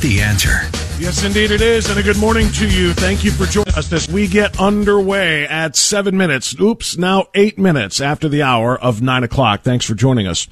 [0.00, 0.60] The answer.
[1.00, 1.90] Yes, indeed it is.
[1.90, 2.92] And a good morning to you.
[2.92, 6.54] Thank you for joining us as we get underway at seven minutes.
[6.60, 9.62] Oops, now eight minutes after the hour of nine o'clock.
[9.62, 10.46] Thanks for joining us.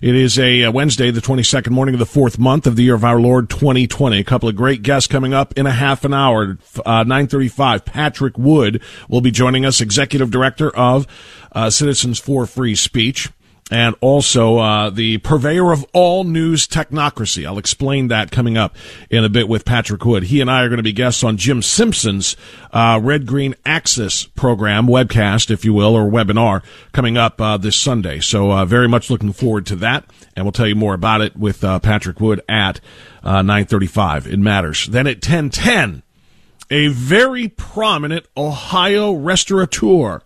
[0.00, 2.94] It is a uh, Wednesday, the 22nd morning of the fourth month of the year
[2.94, 4.20] of our Lord 2020.
[4.20, 6.58] A couple of great guests coming up in a half an hour.
[6.86, 11.08] Uh, 935, Patrick Wood will be joining us, Executive Director of
[11.50, 13.30] uh, Citizens for Free Speech
[13.70, 17.46] and also uh, the purveyor of all news technocracy.
[17.46, 18.76] I'll explain that coming up
[19.08, 20.24] in a bit with Patrick Wood.
[20.24, 22.36] He and I are going to be guests on Jim Simpson's
[22.72, 27.76] uh, Red Green Axis program, webcast, if you will, or webinar coming up uh, this
[27.76, 28.20] Sunday.
[28.20, 30.04] So uh, very much looking forward to that,
[30.36, 32.80] and we'll tell you more about it with uh, Patrick Wood at
[33.22, 34.26] uh, 9:35.
[34.26, 34.86] It matters.
[34.86, 36.02] Then at 10:10,
[36.70, 40.20] a very prominent Ohio restaurateur.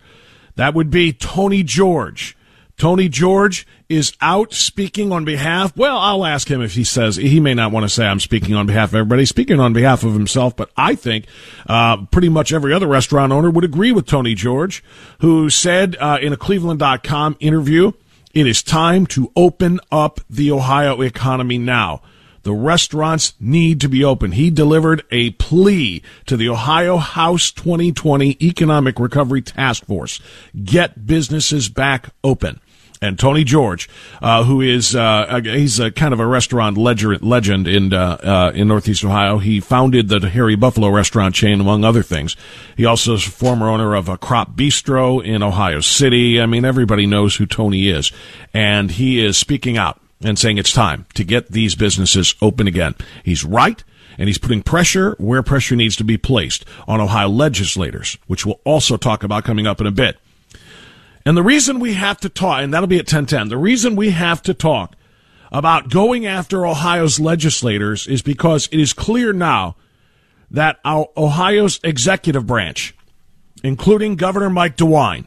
[0.56, 2.35] That would be Tony George.
[2.76, 5.74] Tony George is out speaking on behalf.
[5.76, 8.54] Well, I'll ask him if he says he may not want to say I'm speaking
[8.54, 10.54] on behalf of everybody, speaking on behalf of himself.
[10.56, 11.24] But I think
[11.66, 14.84] uh, pretty much every other restaurant owner would agree with Tony George,
[15.20, 17.92] who said uh, in a Cleveland.com interview,
[18.34, 22.02] "It is time to open up the Ohio economy now."
[22.42, 24.30] The restaurants need to be open.
[24.32, 30.20] He delivered a plea to the Ohio House 2020 Economic Recovery Task Force.
[30.62, 32.60] Get businesses back open
[33.00, 33.88] and Tony George,
[34.22, 38.68] uh, who is uh, he's a kind of a restaurant legend, in uh, uh, in
[38.68, 39.38] Northeast Ohio.
[39.38, 42.36] He founded the Harry Buffalo restaurant chain, among other things.
[42.76, 46.40] He also is former owner of a Crop Bistro in Ohio City.
[46.40, 48.12] I mean, everybody knows who Tony is,
[48.52, 52.94] and he is speaking out and saying it's time to get these businesses open again.
[53.22, 53.82] He's right
[54.18, 58.60] and he's putting pressure where pressure needs to be placed on Ohio legislators, which we'll
[58.64, 60.18] also talk about coming up in a bit.
[61.26, 64.10] And the reason we have to talk, and that'll be at 1010, the reason we
[64.10, 64.94] have to talk
[65.50, 69.74] about going after Ohio's legislators is because it is clear now
[70.52, 72.94] that our Ohio's executive branch,
[73.64, 75.26] including Governor Mike DeWine,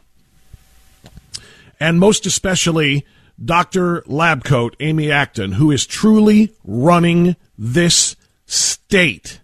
[1.78, 3.04] and most especially
[3.42, 4.00] Dr.
[4.02, 8.16] Labcoat, Amy Acton, who is truly running this
[8.46, 9.42] state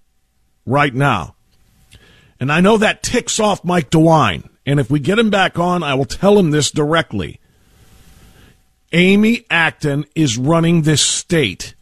[0.65, 1.37] right now.
[2.41, 4.49] And I know that ticks off Mike DeWine.
[4.67, 7.41] And if we get him back on, I will tell him this directly.
[8.93, 11.75] Amy Acton is running this state.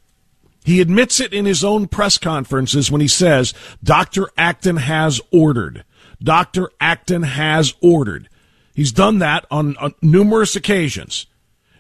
[0.64, 4.28] He admits it in his own press conferences when he says, Dr.
[4.36, 5.84] Acton has ordered.
[6.22, 6.70] Dr.
[6.80, 8.28] Acton has ordered.
[8.74, 11.26] He's done that on, on, numerous occasions.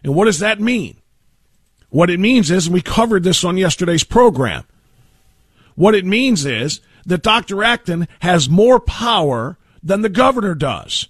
[0.02, 0.98] And what does that mean?
[1.88, 4.64] What it means is, and we covered this on yesterday's program,
[5.74, 7.62] what it means is that Dr.
[7.62, 11.08] Acton has more power than the governor does,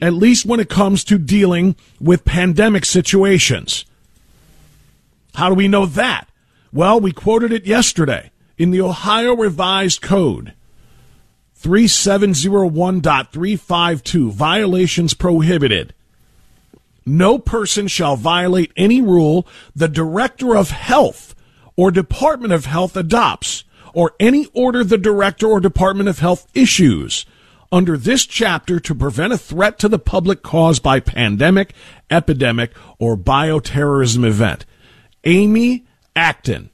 [0.00, 3.86] at least when it comes to dealing with pandemic situations.
[5.34, 6.28] How do we know that?
[6.72, 10.52] Well, we quoted it yesterday in the Ohio Revised Code
[11.58, 15.94] 3701.352 violations prohibited.
[17.06, 21.34] No person shall violate any rule the director of health
[21.76, 27.26] or department of health adopts or any order the director or department of health issues
[27.72, 31.72] under this chapter to prevent a threat to the public caused by pandemic,
[32.10, 34.64] epidemic, or bioterrorism event.
[35.24, 35.86] Amy
[36.16, 36.70] Acton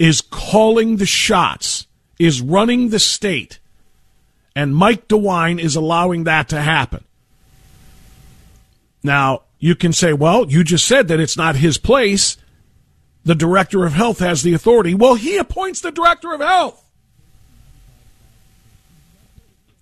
[0.00, 1.86] is calling the shots,
[2.18, 3.60] is running the state,
[4.54, 7.04] and Mike DeWine is allowing that to happen.
[9.02, 12.36] Now, you can say, well, you just said that it's not his place.
[13.24, 14.94] The director of health has the authority.
[14.94, 16.82] Well, he appoints the director of health.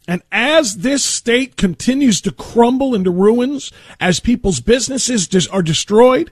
[0.07, 6.31] And as this state continues to crumble into ruins, as people's businesses are destroyed,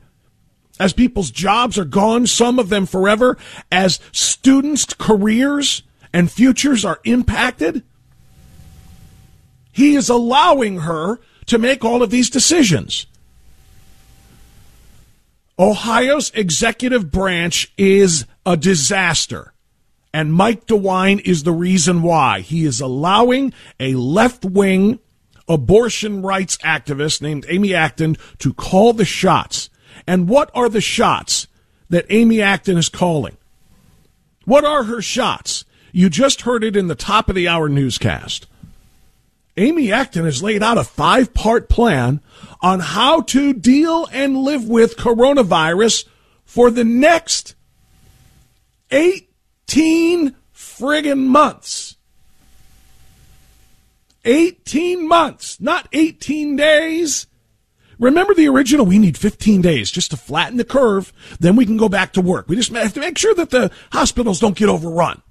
[0.79, 3.39] as people's jobs are gone, some of them forever,
[3.71, 5.83] as students' careers
[6.13, 7.83] and futures are impacted,
[9.73, 13.07] he is allowing her to make all of these decisions.
[15.59, 19.55] Ohio's executive branch is a disaster.
[20.15, 22.41] And Mike DeWine is the reason why.
[22.41, 24.99] He is allowing a left wing
[25.49, 29.71] abortion rights activist named Amy Acton to call the shots.
[30.07, 31.47] And what are the shots
[31.89, 33.37] that Amy Acton is calling?
[34.45, 35.65] What are her shots?
[35.93, 38.47] You just heard it in the top of the hour newscast.
[39.57, 42.21] Amy Acton has laid out a five part plan
[42.61, 46.07] on how to deal and live with coronavirus
[46.45, 47.55] for the next
[49.69, 51.97] 18 friggin' months.
[54.25, 57.27] 18 months, not 18 days.
[57.99, 58.87] Remember the original?
[58.87, 61.13] We need 15 days just to flatten the curve.
[61.41, 62.49] Then we can go back to work.
[62.49, 65.23] We just have to make sure that the hospitals don't get overrun.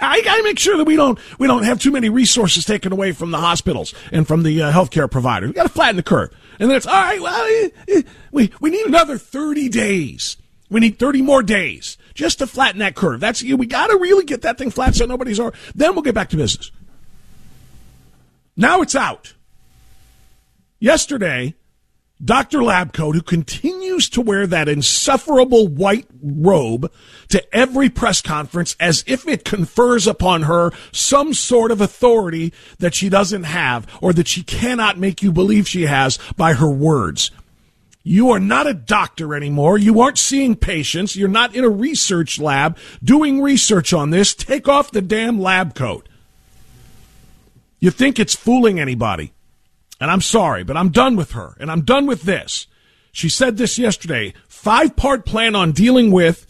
[0.00, 2.90] I got to make sure that we don't we don't have too many resources taken
[2.92, 5.48] away from the hospitals and from the uh, healthcare providers.
[5.48, 7.20] We got to flatten the curve, and then it's all right.
[7.20, 8.02] Well, eh, eh,
[8.32, 10.38] we we need another thirty days.
[10.70, 13.20] We need thirty more days just to flatten that curve.
[13.20, 15.40] That's we got to really get that thing flat so nobody's.
[15.40, 16.70] Or then we'll get back to business.
[18.56, 19.34] Now it's out.
[20.78, 21.54] Yesterday,
[22.22, 22.58] Dr.
[22.58, 26.92] Labcoat, who continues to wear that insufferable white robe
[27.28, 32.94] to every press conference as if it confers upon her some sort of authority that
[32.94, 37.30] she doesn't have or that she cannot make you believe she has by her words.
[38.02, 39.76] You are not a doctor anymore.
[39.76, 41.16] You aren't seeing patients.
[41.16, 44.34] You're not in a research lab doing research on this.
[44.34, 46.08] Take off the damn lab coat.
[47.78, 49.32] You think it's fooling anybody.
[50.00, 51.56] And I'm sorry, but I'm done with her.
[51.60, 52.66] And I'm done with this.
[53.12, 56.46] She said this yesterday five part plan on dealing with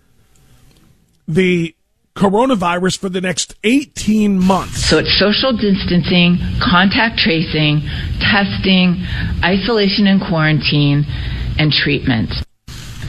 [1.27, 1.75] the
[2.17, 4.85] coronavirus for the next 18 months.
[4.85, 7.81] So it's social distancing, contact tracing,
[8.21, 9.03] testing,
[9.43, 11.07] isolation and quarantine,
[11.59, 12.31] and treatment.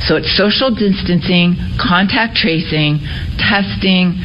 [0.08, 3.00] So it's social distancing, contact tracing,
[3.38, 4.24] testing.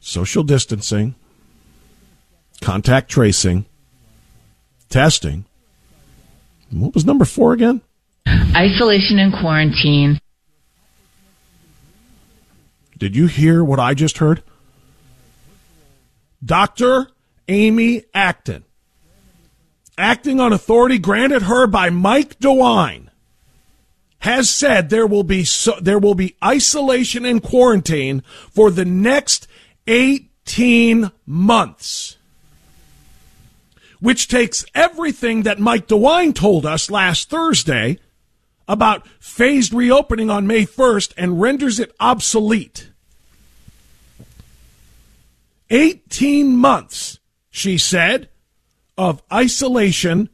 [0.00, 1.14] Social distancing,
[2.62, 3.66] contact tracing,
[4.88, 5.44] testing.
[6.70, 7.82] What was number four again?
[8.26, 10.18] Isolation and quarantine.
[12.98, 14.42] Did you hear what I just heard?
[16.44, 17.08] Dr.
[17.48, 18.64] Amy Acton,
[19.98, 23.08] acting on authority granted her by Mike DeWine,
[24.20, 29.46] has said there will be so, there will be isolation and quarantine for the next
[29.86, 32.18] 18 months
[34.00, 37.98] which takes everything that Mike DeWine told us last Thursday
[38.66, 42.90] about phased reopening on May 1st and renders it obsolete.
[45.70, 47.18] 18 months,
[47.50, 48.28] she said,
[48.98, 50.28] of isolation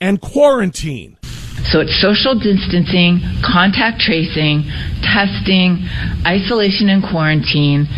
[0.00, 1.16] and quarantine.
[1.64, 4.62] So it's social distancing, contact tracing,
[5.02, 5.84] testing,
[6.24, 7.88] isolation and quarantine,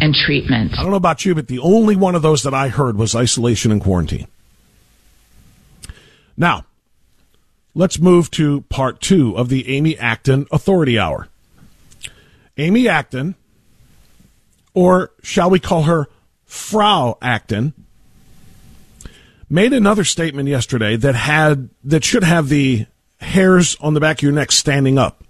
[0.00, 0.78] and treatment.
[0.78, 3.16] I don't know about you, but the only one of those that I heard was
[3.16, 4.28] isolation and quarantine.
[6.36, 6.64] Now,
[7.74, 11.28] let's move to part two of the Amy Acton Authority Hour.
[12.56, 13.34] Amy Acton,
[14.74, 16.06] or shall we call her
[16.44, 17.74] Frau Acton,
[19.50, 22.86] made another statement yesterday that had that should have the
[23.20, 25.24] hairs on the back of your neck standing up,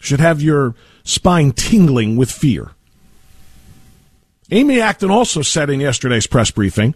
[0.00, 2.72] should have your spine tingling with fear.
[4.50, 6.94] Amy Acton also said in yesterday's press briefing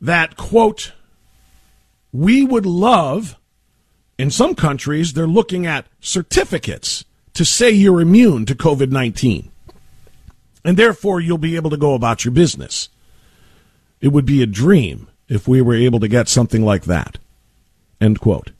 [0.00, 0.92] that, quote,
[2.12, 3.36] we would love,
[4.18, 7.04] in some countries, they're looking at certificates
[7.34, 9.50] to say you're immune to COVID 19.
[10.64, 12.88] And therefore, you'll be able to go about your business.
[14.04, 17.16] It would be a dream if we were able to get something like that.
[18.02, 18.50] End quote.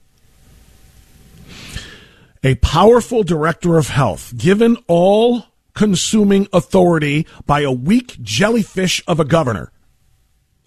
[2.42, 9.26] A powerful director of health, given all consuming authority by a weak jellyfish of a
[9.26, 9.70] governor.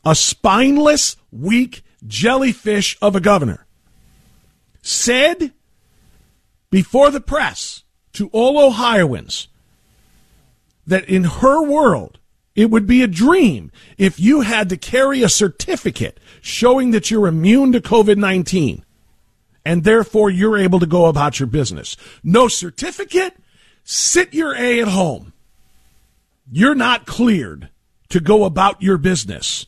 [0.06, 3.66] A spineless, weak jellyfish of a governor
[4.84, 5.54] said
[6.70, 7.82] before the press
[8.14, 9.48] to all Ohioans
[10.86, 12.20] that in her world,
[12.58, 17.28] It would be a dream if you had to carry a certificate showing that you're
[17.28, 18.84] immune to COVID 19
[19.64, 21.96] and therefore you're able to go about your business.
[22.24, 23.36] No certificate,
[23.84, 25.34] sit your A at home.
[26.52, 27.70] You're not cleared
[28.10, 29.68] to go about your business.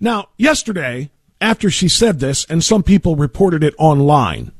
[0.00, 1.10] Now, yesterday,
[1.40, 4.50] after she said this, and some people reported it online,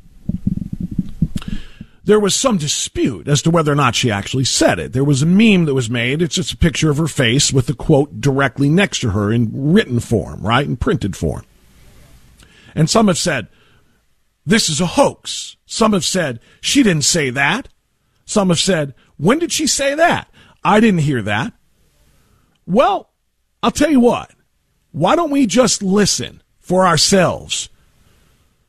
[2.05, 4.93] there was some dispute as to whether or not she actually said it.
[4.93, 6.21] There was a meme that was made.
[6.21, 9.51] It's just a picture of her face with the quote directly next to her in
[9.73, 10.67] written form, right?
[10.67, 11.45] In printed form.
[12.75, 13.49] And some have said,
[14.45, 15.57] this is a hoax.
[15.65, 17.69] Some have said, she didn't say that.
[18.27, 20.29] Some have said, when did she say that?
[20.63, 21.55] I didn't hear that.
[22.67, 23.11] Well,
[23.63, 24.31] I'll tell you what.
[24.93, 27.71] Why don't we just listen for ourselves?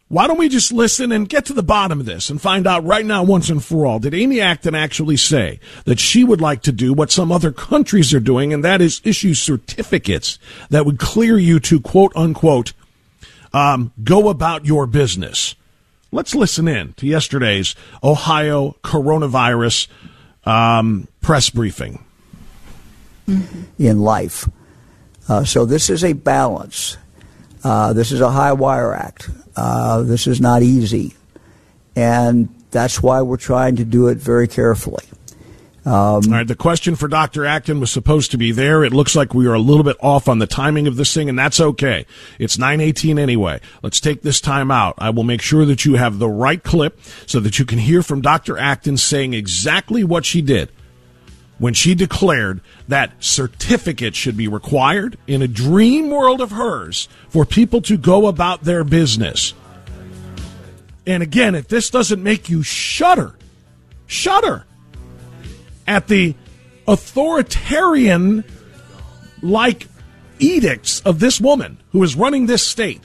[0.08, 2.86] Why don't we just listen and get to the bottom of this and find out
[2.86, 6.62] right now, once and for all, did Amy Acton actually say that she would like
[6.64, 10.38] to do what some other countries are doing, and that is issue certificates
[10.70, 12.74] that would clear you to quote unquote
[13.52, 15.56] um, go about your business?
[16.12, 19.88] Let's listen in to yesterday's Ohio coronavirus
[20.46, 22.06] um, press briefing.
[23.28, 24.48] In life.
[25.28, 26.98] Uh, so this is a balance.
[27.66, 29.28] Uh, this is a high wire act.
[29.56, 31.16] Uh, this is not easy.
[31.96, 35.04] And that's why we're trying to do it very carefully.
[35.84, 37.44] Um, All right, the question for Dr.
[37.44, 38.84] Acton was supposed to be there.
[38.84, 41.28] It looks like we are a little bit off on the timing of this thing,
[41.28, 42.06] and that's okay.
[42.38, 43.60] It's 918 anyway.
[43.82, 44.94] Let's take this time out.
[45.00, 48.04] I will make sure that you have the right clip so that you can hear
[48.04, 48.60] from Dr.
[48.60, 50.72] Acton saying exactly what she did
[51.58, 57.46] when she declared that certificates should be required in a dream world of hers for
[57.46, 59.54] people to go about their business.
[61.08, 63.36] And again, if this doesn't make you shudder,
[64.08, 64.66] shudder
[65.88, 66.36] at the
[66.88, 68.44] authoritarian
[69.42, 69.88] like
[70.40, 73.02] edicts of this woman who is running this state,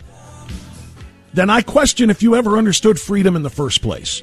[1.33, 4.23] then I question if you ever understood freedom in the first place.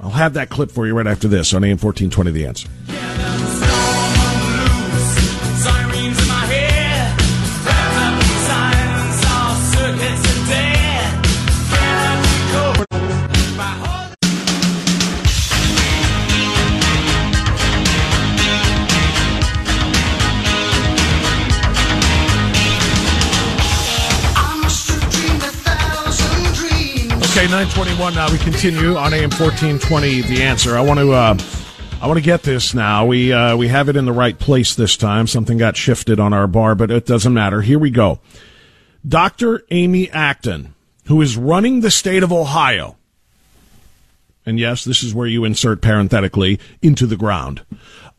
[0.00, 2.68] I'll have that clip for you right after this on AM 1420 The Answer.
[27.36, 28.32] Okay, 921 now.
[28.32, 30.74] We continue on AM 1420, The Answer.
[30.74, 31.34] I want to, uh,
[31.98, 33.06] I want to get this now.
[33.06, 35.26] We, uh, we have it in the right place this time.
[35.26, 37.62] Something got shifted on our bar, but it doesn't matter.
[37.62, 38.20] Here we go.
[39.06, 39.62] Dr.
[39.70, 40.74] Amy Acton,
[41.06, 42.96] who is running the state of Ohio.
[44.44, 47.62] And yes, this is where you insert parenthetically into the ground.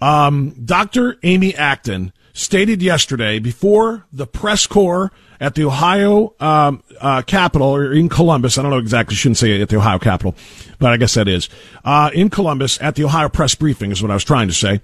[0.01, 1.17] Um, Dr.
[1.21, 7.93] Amy Acton stated yesterday before the press corps at the Ohio um, uh, Capitol or
[7.93, 8.57] in Columbus.
[8.57, 9.15] I don't know exactly.
[9.15, 10.35] Shouldn't say at the Ohio Capitol,
[10.79, 11.49] but I guess that is
[11.85, 14.81] uh, in Columbus at the Ohio press briefing is what I was trying to say.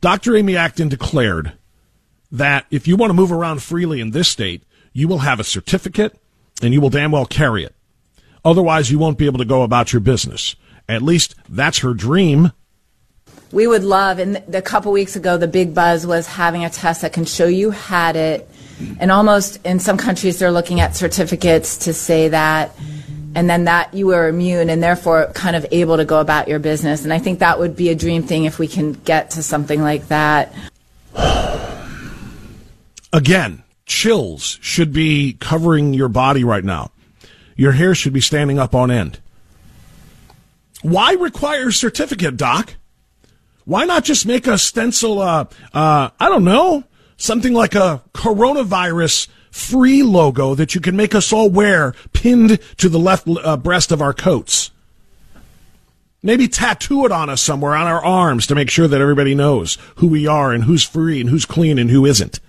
[0.00, 0.36] Dr.
[0.36, 1.52] Amy Acton declared
[2.30, 4.62] that if you want to move around freely in this state,
[4.92, 6.16] you will have a certificate
[6.62, 7.74] and you will damn well carry it.
[8.44, 10.54] Otherwise, you won't be able to go about your business.
[10.88, 12.52] At least that's her dream.
[13.50, 17.02] We would love, and a couple weeks ago, the big buzz was having a test
[17.02, 18.48] that can show you had it
[19.00, 22.74] and almost in some countries they're looking at certificates to say that
[23.34, 26.58] and then that you are immune and therefore kind of able to go about your
[26.58, 27.04] business.
[27.04, 29.82] And i think that would be a dream thing if we can get to something
[29.82, 30.52] like that.
[33.12, 36.90] Again chills should be covering your body right now.
[37.56, 39.18] Your hair should be standing up on end.
[40.82, 42.74] Why require a certificate doc?
[43.64, 45.44] Why not just make a stencil uh,
[45.74, 46.84] uh, i don't know
[47.18, 52.88] something like a coronavirus free logo that you can make us all wear pinned to
[52.88, 54.70] the left uh, breast of our coats.
[56.22, 59.78] Maybe tattoo it on us somewhere on our arms to make sure that everybody knows
[59.96, 62.40] who we are and who's free and who's clean and who isn't.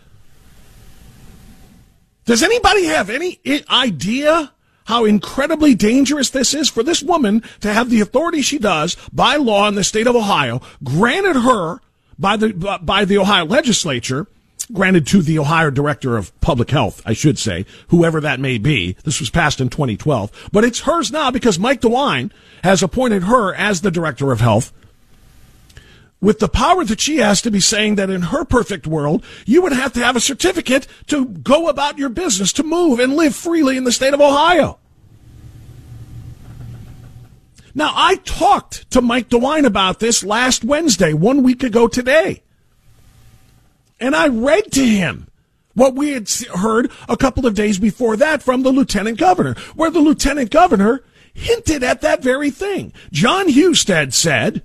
[2.26, 4.54] Does anybody have any idea
[4.86, 9.36] how incredibly dangerous this is for this woman to have the authority she does by
[9.36, 11.80] law in the state of Ohio granted her
[12.18, 14.28] by the by the Ohio legislature
[14.72, 18.96] granted to the Ohio Director of Public Health, I should say, whoever that may be.
[19.04, 22.32] This was passed in 2012, but it's hers now because Mike DeWine
[22.64, 24.72] has appointed her as the Director of Health.
[26.22, 29.62] With the power that she has to be saying that in her perfect world, you
[29.62, 33.36] would have to have a certificate to go about your business, to move and live
[33.36, 34.80] freely in the state of Ohio.
[37.74, 42.44] Now, I talked to Mike DeWine about this last Wednesday, one week ago today.
[44.00, 45.28] And I read to him
[45.74, 49.92] what we had heard a couple of days before that from the lieutenant governor, where
[49.92, 51.04] the lieutenant governor
[51.34, 52.94] hinted at that very thing.
[53.12, 54.62] John Husted said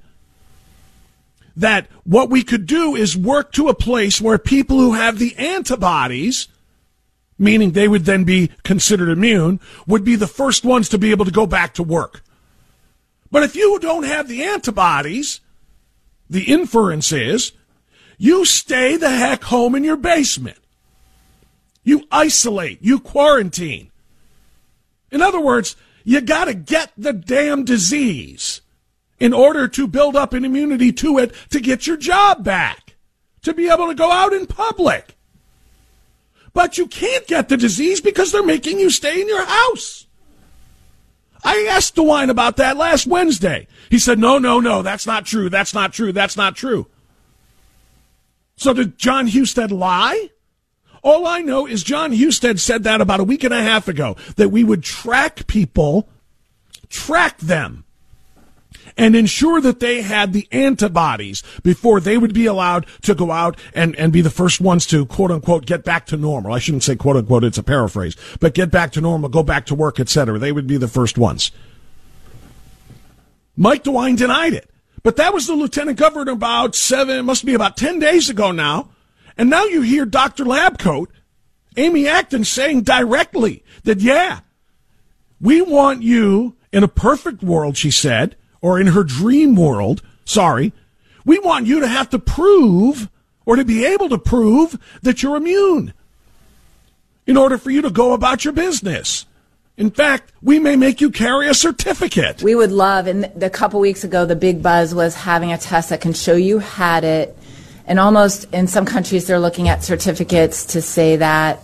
[1.56, 5.36] that what we could do is work to a place where people who have the
[5.36, 6.48] antibodies,
[7.38, 11.24] meaning they would then be considered immune, would be the first ones to be able
[11.24, 12.22] to go back to work.
[13.30, 15.40] But if you don't have the antibodies,
[16.28, 17.52] the inference is
[18.18, 20.58] you stay the heck home in your basement.
[21.82, 23.90] You isolate, you quarantine.
[25.10, 28.60] In other words, you got to get the damn disease
[29.18, 32.96] in order to build up an immunity to it to get your job back,
[33.42, 35.16] to be able to go out in public.
[36.52, 40.06] But you can't get the disease because they're making you stay in your house.
[41.42, 43.66] I asked DeWine about that last Wednesday.
[43.90, 45.50] He said, no, no, no, that's not true.
[45.50, 46.12] That's not true.
[46.12, 46.86] That's not true.
[48.56, 50.30] So did John Husted lie?
[51.02, 54.16] All I know is John Husted said that about a week and a half ago,
[54.36, 56.08] that we would track people,
[56.88, 57.84] track them,
[58.96, 63.58] and ensure that they had the antibodies before they would be allowed to go out
[63.74, 66.52] and, and be the first ones to quote unquote get back to normal.
[66.52, 69.66] I shouldn't say quote unquote, it's a paraphrase, but get back to normal, go back
[69.66, 70.38] to work, etc.
[70.38, 71.50] They would be the first ones.
[73.56, 74.70] Mike DeWine denied it.
[75.04, 78.88] But that was the lieutenant governor about seven, must be about 10 days ago now.
[79.36, 80.44] And now you hear Dr.
[80.44, 81.08] Labcoat,
[81.76, 84.40] Amy Acton saying directly that, yeah,
[85.40, 90.72] we want you in a perfect world, she said, or in her dream world, sorry,
[91.26, 93.10] we want you to have to prove
[93.44, 95.92] or to be able to prove that you're immune
[97.26, 99.26] in order for you to go about your business.
[99.76, 102.42] In fact, we may make you carry a certificate.
[102.42, 105.90] We would love, and a couple weeks ago, the big buzz was having a test
[105.90, 107.36] that can show you had it.
[107.86, 111.60] And almost in some countries they're looking at certificates to say that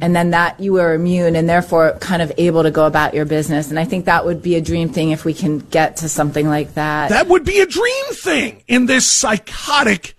[0.00, 3.24] and then that you are immune and therefore kind of able to go about your
[3.24, 3.70] business.
[3.70, 6.48] And i think that would be a dream thing if we can get to something
[6.48, 7.10] like that.
[7.10, 10.16] That would be a dream thing in this psychotic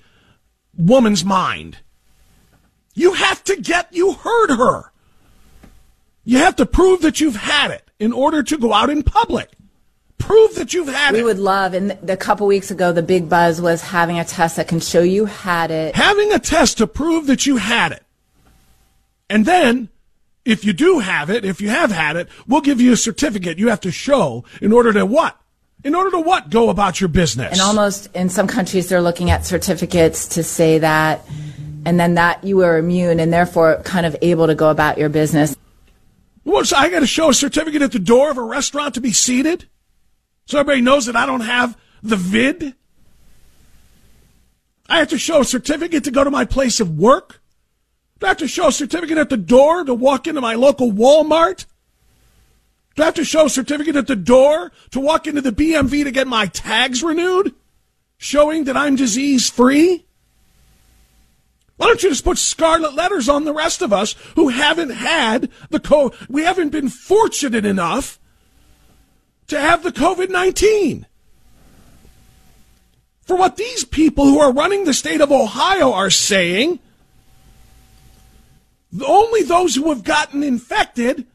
[0.77, 1.79] woman's mind.
[2.93, 4.92] You have to get you heard her
[6.23, 9.49] you have to prove that you've had it in order to go out in public
[10.23, 11.21] prove that you've had we it.
[11.21, 14.55] We would love, and a couple weeks ago, the big buzz was having a test
[14.55, 15.95] that can show you had it.
[15.95, 18.03] Having a test to prove that you had it.
[19.29, 19.89] And then,
[20.45, 23.57] if you do have it, if you have had it, we'll give you a certificate
[23.57, 25.37] you have to show in order to what?
[25.83, 26.49] In order to what?
[26.49, 27.51] Go about your business.
[27.51, 31.25] And almost in some countries, they're looking at certificates to say that,
[31.85, 35.09] and then that you are immune and therefore kind of able to go about your
[35.09, 35.55] business.
[36.45, 39.11] So I got to show a certificate at the door of a restaurant to be
[39.11, 39.67] seated?
[40.45, 42.75] So everybody knows that I don't have the vid.
[44.89, 47.41] I have to show a certificate to go to my place of work.
[48.19, 50.91] Do I have to show a certificate at the door to walk into my local
[50.91, 51.65] Walmart?
[52.95, 56.03] Do I have to show a certificate at the door to walk into the BMV
[56.03, 57.55] to get my tags renewed?
[58.17, 60.05] Showing that I'm disease free?
[61.83, 65.49] Why don't you just put scarlet letters on the rest of us who haven't had
[65.69, 66.13] the co?
[66.29, 68.21] We haven't been fortunate enough
[69.47, 71.05] to have the COVID 19.
[73.23, 76.79] For what these people who are running the state of Ohio are saying,
[79.05, 81.27] only those who have gotten infected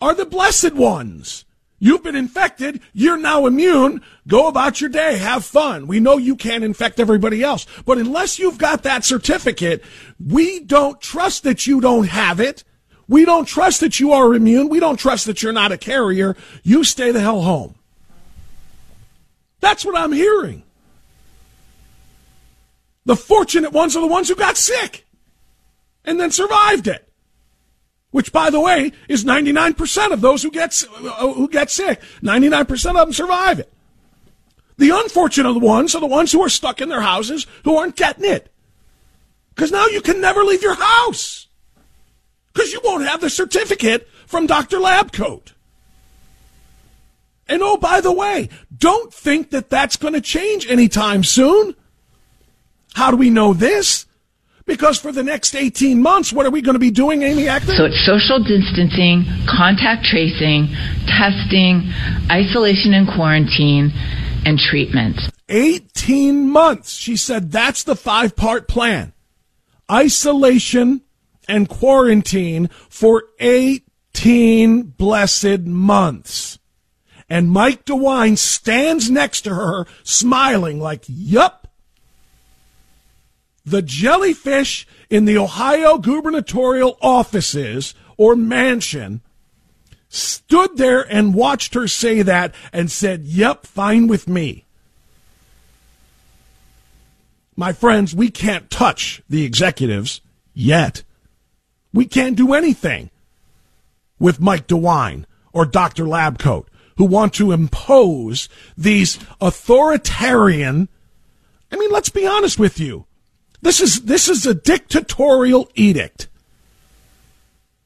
[0.00, 1.45] are the blessed ones.
[1.78, 2.80] You've been infected.
[2.92, 4.00] You're now immune.
[4.26, 5.18] Go about your day.
[5.18, 5.86] Have fun.
[5.86, 7.66] We know you can't infect everybody else.
[7.84, 9.84] But unless you've got that certificate,
[10.24, 12.64] we don't trust that you don't have it.
[13.08, 14.68] We don't trust that you are immune.
[14.68, 16.36] We don't trust that you're not a carrier.
[16.62, 17.74] You stay the hell home.
[19.60, 20.62] That's what I'm hearing.
[23.04, 25.06] The fortunate ones are the ones who got sick
[26.04, 27.05] and then survived it.
[28.16, 32.00] Which, by the way, is 99% of those who get, uh, who get sick.
[32.22, 33.70] 99% of them survive it.
[34.78, 38.24] The unfortunate ones are the ones who are stuck in their houses who aren't getting
[38.24, 38.50] it.
[39.54, 41.48] Because now you can never leave your house
[42.54, 44.78] because you won't have the certificate from Dr.
[44.78, 45.52] Labcoat.
[47.46, 51.76] And oh, by the way, don't think that that's going to change anytime soon.
[52.94, 54.05] How do we know this?
[54.66, 57.76] Because for the next 18 months, what are we going to be doing, Amy Acton?
[57.76, 60.68] So it's social distancing, contact tracing,
[61.06, 61.90] testing,
[62.30, 63.92] isolation and quarantine,
[64.44, 65.20] and treatment.
[65.48, 66.96] 18 months.
[66.96, 69.12] She said that's the five part plan.
[69.90, 71.02] Isolation,
[71.48, 76.58] and quarantine for 18 blessed months.
[77.28, 81.65] And Mike DeWine stands next to her, smiling like, yup.
[83.66, 89.20] The jellyfish in the Ohio gubernatorial offices or mansion
[90.08, 94.64] stood there and watched her say that and said, yep, fine with me.
[97.56, 100.20] My friends, we can't touch the executives
[100.54, 101.02] yet.
[101.92, 103.10] We can't do anything
[104.18, 106.04] with Mike DeWine or Dr.
[106.04, 106.66] Labcoat
[106.98, 110.88] who want to impose these authoritarian.
[111.72, 113.05] I mean, let's be honest with you.
[113.66, 116.28] This is, this is a dictatorial edict.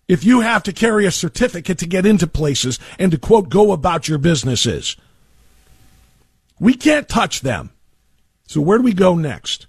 [0.08, 3.72] If you have to carry a certificate to get into places and to quote, go
[3.72, 4.98] about your businesses,
[6.58, 7.70] we can't touch them.
[8.46, 9.68] So where do we go next?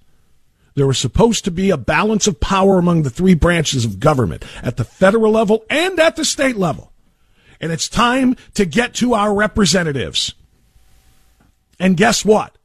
[0.76, 4.44] There was supposed to be a balance of power among the three branches of government
[4.62, 6.92] at the federal level and at the state level.
[7.62, 10.34] And it's time to get to our representatives.
[11.80, 12.58] And guess what?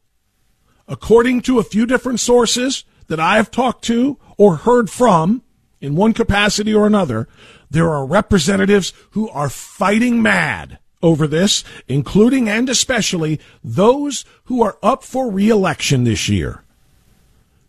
[0.89, 5.43] According to a few different sources that I have talked to or heard from
[5.81, 7.29] in one capacity or another,
[7.71, 14.79] there are representatives who are fighting mad over this, including and especially those who are
[14.83, 16.63] up for reelection this year.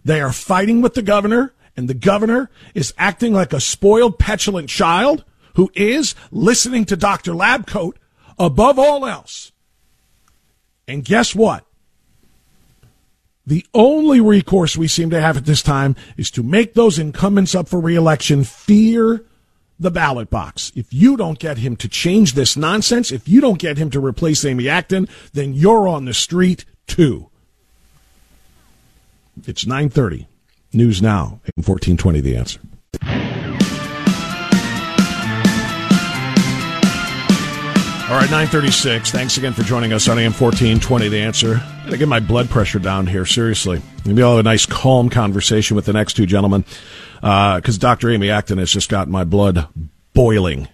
[0.04, 4.70] They are fighting with the governor, and the governor is acting like a spoiled, petulant
[4.70, 7.34] child who is listening to Dr.
[7.34, 7.94] Labcoat
[8.40, 9.52] above all else.
[10.88, 11.67] And guess what?
[13.48, 17.56] The only recourse we seem to have at this time is to make those incumbents
[17.56, 19.24] up for reelection fear
[19.80, 20.74] the ballot box.
[20.76, 24.06] If you don't get him to change this nonsense, if you don't get him to
[24.06, 27.30] replace Amy Acton, then you're on the street too.
[29.46, 30.28] It's 9:30.
[30.74, 32.60] News now, 1420 the answer.
[38.10, 39.12] All right, 936.
[39.12, 41.56] Thanks again for joining us on AM 1420 The Answer.
[41.56, 43.82] Going to get my blood pressure down here, seriously.
[44.06, 46.64] Maybe I'll have a nice, calm conversation with the next two gentlemen
[47.16, 48.10] because uh, Dr.
[48.10, 49.68] Amy Acton has just got my blood
[50.14, 50.70] boiling.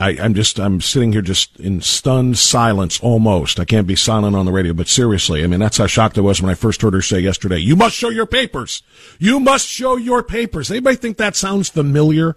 [0.00, 3.60] I, I'm just, I'm sitting here just in stunned silence almost.
[3.60, 6.22] I can't be silent on the radio, but seriously, I mean, that's how shocked I
[6.22, 8.82] was when I first heard her say yesterday, you must show your papers.
[9.20, 10.72] You must show your papers.
[10.72, 12.36] Anybody think that sounds familiar?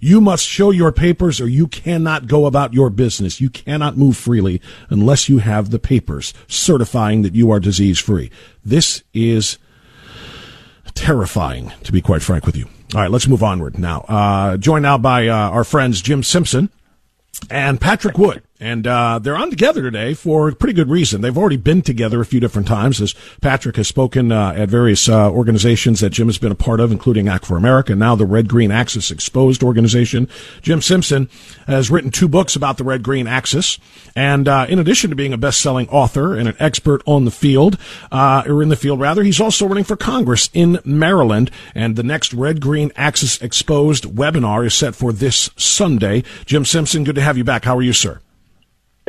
[0.00, 3.40] You must show your papers or you cannot go about your business.
[3.40, 8.30] You cannot move freely unless you have the papers certifying that you are disease free.
[8.64, 9.58] This is
[10.94, 12.66] terrifying, to be quite frank with you.
[12.94, 14.00] All right, let's move onward now.
[14.08, 16.70] Uh, joined now by uh, our friends Jim Simpson
[17.50, 18.42] and Patrick Wood.
[18.60, 21.20] And uh, they're on together today for a pretty good reason.
[21.20, 25.08] They've already been together a few different times, as Patrick has spoken uh, at various
[25.08, 28.26] uh, organizations that Jim has been a part of, including Act for America, now the
[28.26, 30.28] Red Green Axis Exposed organization.
[30.60, 31.28] Jim Simpson
[31.68, 33.78] has written two books about the Red Green Axis,
[34.16, 37.78] and uh, in addition to being a best-selling author and an expert on the field,
[38.10, 41.52] uh, or in the field rather, he's also running for Congress in Maryland.
[41.76, 46.24] And the next Red Green Axis Exposed webinar is set for this Sunday.
[46.44, 47.64] Jim Simpson, good to have you back.
[47.64, 48.20] How are you, sir?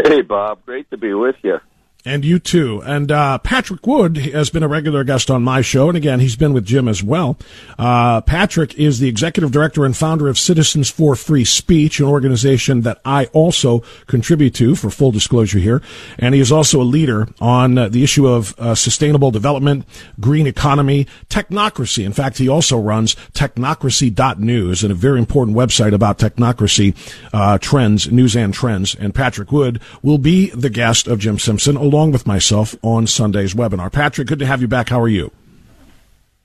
[0.04, 0.66] Hey, Bob.
[0.66, 1.60] Great to be with you.
[2.06, 2.82] And you too.
[2.86, 5.90] And uh, Patrick Wood has been a regular guest on my show.
[5.90, 7.38] And again, he's been with Jim as well.
[7.78, 12.82] Uh, Patrick is the executive director and founder of Citizens for Free Speech, an organization
[12.82, 15.82] that I also contribute to, for full disclosure here.
[16.18, 19.86] And he is also a leader on uh, the issue of uh, sustainable development,
[20.22, 22.06] green economy, technocracy.
[22.06, 26.96] In fact, he also runs technocracy.news and a very important website about technocracy
[27.34, 28.96] uh, trends, news and trends.
[28.96, 33.54] And Patrick Wood will be the guest of Jim Simpson along with myself on Sunday's
[33.54, 33.92] webinar.
[33.92, 34.90] Patrick, good to have you back.
[34.90, 35.32] How are you?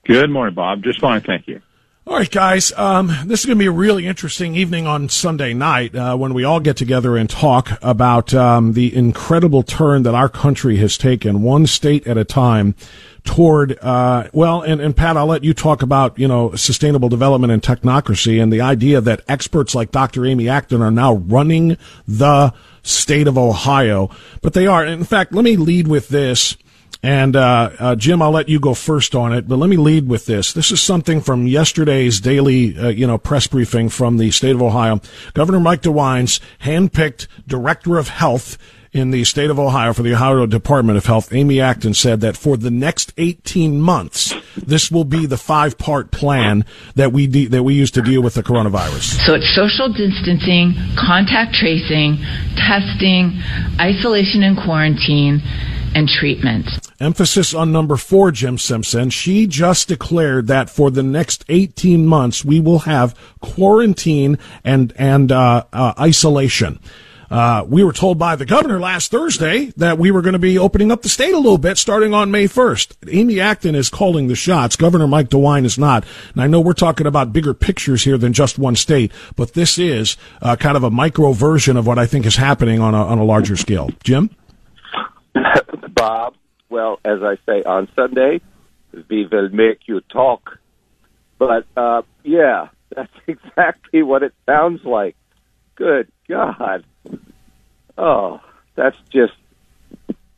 [0.05, 0.83] Good morning, Bob.
[0.83, 1.61] Just fine, thank you.
[2.07, 2.71] All right, guys.
[2.73, 6.35] Um, this is going to be a really interesting evening on Sunday night uh, when
[6.35, 10.99] we all get together and talk about um, the incredible turn that our country has
[10.99, 12.75] taken, one state at a time,
[13.23, 14.61] toward uh, well.
[14.61, 18.53] And, and Pat, I'll let you talk about you know sustainable development and technocracy, and
[18.53, 20.27] the idea that experts like Dr.
[20.27, 21.75] Amy Acton are now running
[22.07, 22.53] the
[22.85, 24.09] state of Ohio,
[24.41, 24.85] but they are.
[24.85, 26.55] In fact, let me lead with this.
[27.03, 30.07] And uh, uh, Jim, I'll let you go first on it, but let me lead
[30.07, 30.53] with this.
[30.53, 34.61] This is something from yesterday's daily, uh, you know, press briefing from the state of
[34.61, 34.99] Ohio.
[35.35, 38.57] Governor Mike DeWine's handpicked director of health
[38.95, 42.37] in the state of Ohio for the Ohio Department of Health, Amy Acton said that
[42.37, 46.63] for the next 18 months, this will be the five part plan
[46.95, 49.25] that we de- that we use to deal with the coronavirus.
[49.25, 52.23] So it's social distancing, contact tracing,
[52.55, 53.37] testing,
[53.81, 55.41] isolation and quarantine,
[55.93, 56.65] and treatment.
[56.97, 59.09] Emphasis on number four, Jim Simpson.
[59.09, 65.33] She just declared that for the next 18 months, we will have quarantine and, and
[65.33, 66.79] uh, uh, isolation.
[67.29, 70.57] Uh, we were told by the governor last Thursday that we were going to be
[70.57, 73.11] opening up the state a little bit starting on May 1st.
[73.11, 74.75] Amy Acton is calling the shots.
[74.75, 76.05] Governor Mike DeWine is not.
[76.33, 79.77] And I know we're talking about bigger pictures here than just one state, but this
[79.77, 83.03] is uh, kind of a micro version of what I think is happening on a,
[83.05, 83.89] on a larger scale.
[84.03, 84.29] Jim?
[85.93, 86.35] Bob,
[86.69, 88.41] well, as I say on Sunday,
[89.09, 90.59] we will make you talk.
[91.37, 95.15] But, uh, yeah, that's exactly what it sounds like.
[95.75, 96.85] Good God.
[97.97, 98.41] Oh,
[98.75, 99.33] that's just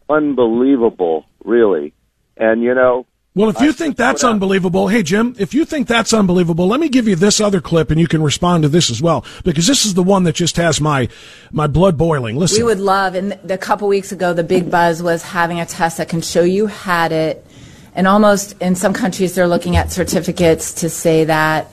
[0.10, 1.94] unbelievable, really.
[2.38, 3.06] And, you know,
[3.38, 6.90] well, if you think that's unbelievable, hey, Jim, if you think that's unbelievable, let me
[6.90, 9.86] give you this other clip and you can respond to this as well, because this
[9.86, 11.08] is the one that just has my,
[11.52, 12.36] my blood boiling.
[12.36, 12.58] Listen.
[12.58, 15.98] We would love, and a couple weeks ago, the big buzz was having a test
[15.98, 17.46] that can show you had it.
[17.94, 21.68] And almost in some countries, they're looking at certificates to say that,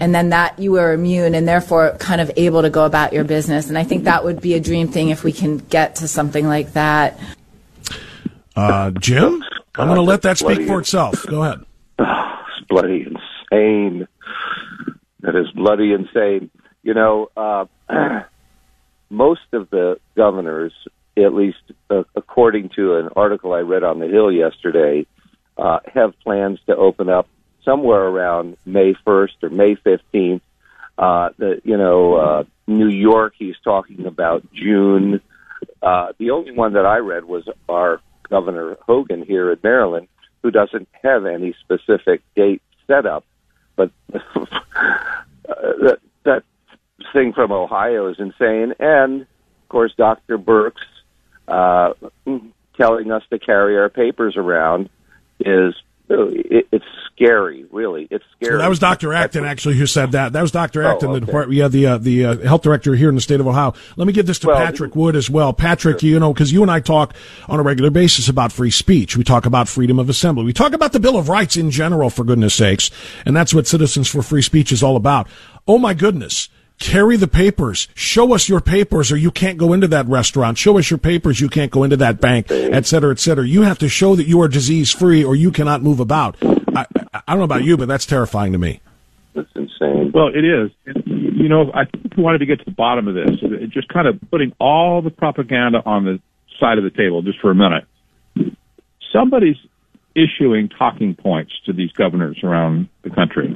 [0.00, 3.24] and then that you are immune and therefore kind of able to go about your
[3.24, 3.68] business.
[3.68, 6.46] And I think that would be a dream thing if we can get to something
[6.46, 7.18] like that.
[8.54, 9.42] Uh, Jim?
[9.74, 11.26] I'm going to let that speak for itself.
[11.26, 11.64] Go ahead.
[11.98, 14.08] Oh, it's bloody insane.
[15.20, 16.50] That is bloody insane.
[16.82, 17.66] You know, uh,
[19.10, 20.72] most of the governors,
[21.16, 21.58] at least
[21.90, 25.06] uh, according to an article I read on the Hill yesterday,
[25.58, 27.28] uh, have plans to open up
[27.66, 30.40] somewhere around May 1st or May 15th.
[30.96, 35.20] Uh, the, you know, uh, New York, he's talking about June.
[35.82, 38.00] Uh, the only one that I read was our
[38.30, 40.08] Governor Hogan here in Maryland,
[40.42, 43.24] who doesn't have any specific date set up.
[43.74, 46.44] But that, that
[47.12, 48.74] thing from Ohio is insane.
[48.78, 50.38] And, of course, Dr.
[50.38, 50.76] Birx
[51.46, 51.92] uh,
[52.78, 54.88] telling us to carry our papers around
[55.38, 55.74] is
[56.08, 58.06] it, it's scary, really.
[58.10, 58.58] It's scary.
[58.58, 59.12] that was Dr.
[59.12, 60.32] Acton actually who said that.
[60.32, 60.82] That was Dr.
[60.82, 61.20] Acton, oh, okay.
[61.20, 63.74] the department, yeah, the uh, the uh, health director here in the state of Ohio.
[63.96, 65.52] Let me give this to Well, Patrick Wood as well.
[65.52, 67.14] Patrick, you know, because you and I talk
[67.48, 69.16] on a regular basis about free speech.
[69.16, 70.44] We talk about freedom of assembly.
[70.44, 72.90] We talk about the Bill of Rights in general, for goodness sakes,
[73.24, 75.28] and that's what Citizens for Free Speech is all about.
[75.66, 76.48] Oh my goodness.
[76.78, 77.88] Carry the papers.
[77.94, 80.58] Show us your papers or you can't go into that restaurant.
[80.58, 81.40] Show us your papers.
[81.40, 83.46] You can't go into that bank, et cetera, et cetera.
[83.46, 86.36] You have to show that you are disease free or you cannot move about.
[86.42, 86.84] I,
[87.14, 88.80] I don't know about you, but that's terrifying to me.
[89.34, 90.12] That's insane.
[90.12, 90.70] Well, it is.
[90.86, 93.38] And, you know, I think we wanted to get to the bottom of this.
[93.42, 96.20] It- Just kind of putting all the propaganda on the
[96.60, 97.84] side of the table just for a minute.
[99.12, 99.56] Somebody's
[100.14, 103.54] issuing talking points to these governors around the country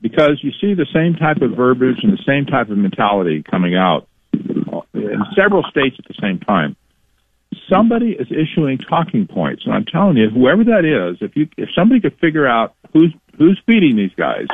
[0.00, 3.76] because you see the same type of verbiage and the same type of mentality coming
[3.76, 6.76] out in several states at the same time.
[7.68, 11.68] Somebody is issuing talking points, and I'm telling you, whoever that is, if you if
[11.74, 14.46] somebody could figure out who's who's feeding these guys,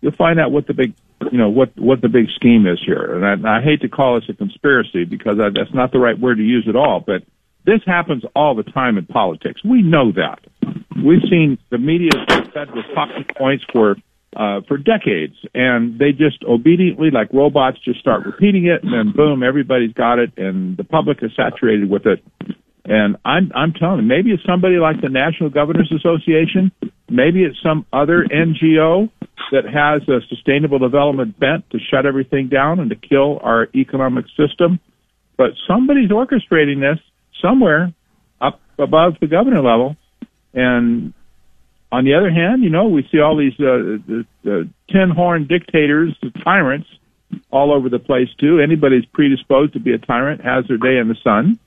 [0.00, 0.94] you'll find out what the big
[1.32, 3.14] you know what what the big scheme is here.
[3.14, 6.18] And I, I hate to call this a conspiracy because I, that's not the right
[6.18, 7.00] word to use at all.
[7.04, 7.22] But
[7.64, 9.62] this happens all the time in politics.
[9.64, 10.40] We know that.
[11.04, 12.10] We've seen the media
[12.52, 13.96] fed with talking points for
[14.36, 19.12] uh, for decades, and they just obediently, like robots, just start repeating it, and then
[19.14, 22.22] boom, everybody's got it, and the public is saturated with it.
[22.84, 26.72] And I'm I'm telling you, maybe it's somebody like the National Governors Association,
[27.10, 29.10] maybe it's some other NGO
[29.52, 34.26] that has a sustainable development bent to shut everything down and to kill our economic
[34.36, 34.78] system.
[35.36, 36.98] But somebody's orchestrating this
[37.42, 37.92] somewhere
[38.40, 39.96] up above the governor level,
[40.54, 41.12] and
[41.90, 45.46] on the other hand, you know, we see all these uh, the, the tin horn
[45.46, 46.88] dictators, the tyrants,
[47.50, 48.60] all over the place too.
[48.60, 51.58] Anybody's predisposed to be a tyrant has their day in the sun,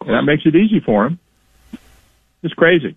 [0.00, 1.18] and that makes it easy for them.
[2.42, 2.96] It's crazy.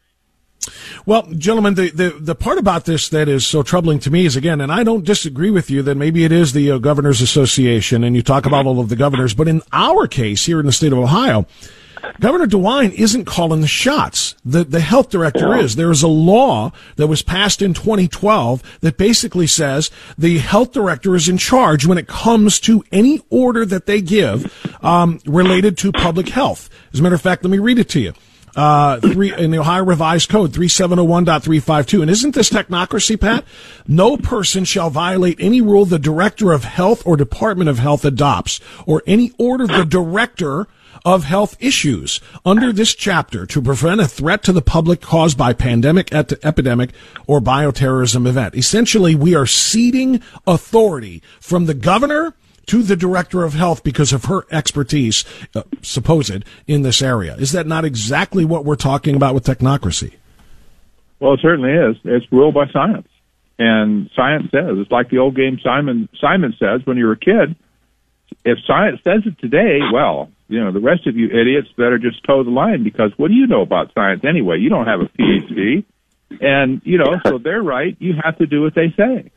[1.06, 4.36] Well, gentlemen, the, the, the part about this that is so troubling to me is
[4.36, 8.04] again, and I don't disagree with you that maybe it is the uh, Governors Association
[8.04, 10.72] and you talk about all of the governors, but in our case here in the
[10.72, 11.46] state of Ohio,
[12.20, 14.36] Governor DeWine isn't calling the shots.
[14.46, 15.76] The, the health director is.
[15.76, 21.16] There is a law that was passed in 2012 that basically says the health director
[21.16, 24.52] is in charge when it comes to any order that they give
[24.84, 26.70] um, related to public health.
[26.94, 28.14] As a matter of fact, let me read it to you.
[28.56, 32.02] Uh, three in the Ohio Revised Code 3701.352.
[32.02, 33.44] And isn't this technocracy, Pat?
[33.86, 38.62] No person shall violate any rule the director of health or department of health adopts
[38.86, 40.68] or any order the director
[41.06, 45.54] of health issues under this chapter to prevent a threat to the public caused by
[45.54, 46.90] pandemic, et- epidemic,
[47.28, 48.56] or bioterrorism event.
[48.56, 52.34] Essentially, we are ceding authority from the governor
[52.66, 57.36] to the director of health because of her expertise, uh, supposed, in this area.
[57.36, 60.16] Is that not exactly what we're talking about with technocracy?
[61.20, 61.96] Well, it certainly is.
[62.04, 63.08] It's ruled by science,
[63.60, 67.18] and science says it's like the old game Simon Simon says when you were a
[67.18, 67.56] kid.
[68.44, 72.24] If science says it today, well, you know, the rest of you idiots better just
[72.24, 74.58] toe the line because what do you know about science anyway?
[74.60, 75.84] You don't have a PhD.
[76.42, 77.96] And, you know, so they're right.
[78.00, 79.32] You have to do what they say.